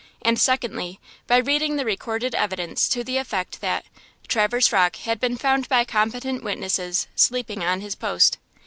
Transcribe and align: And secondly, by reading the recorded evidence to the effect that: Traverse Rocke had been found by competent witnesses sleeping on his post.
And 0.23 0.39
secondly, 0.39 0.99
by 1.27 1.37
reading 1.37 1.75
the 1.75 1.85
recorded 1.85 2.33
evidence 2.33 2.89
to 2.89 3.03
the 3.03 3.17
effect 3.19 3.61
that: 3.61 3.85
Traverse 4.27 4.71
Rocke 4.71 4.95
had 4.95 5.19
been 5.19 5.37
found 5.37 5.69
by 5.69 5.85
competent 5.85 6.43
witnesses 6.43 7.05
sleeping 7.15 7.63
on 7.63 7.81
his 7.81 7.93
post. 7.93 8.39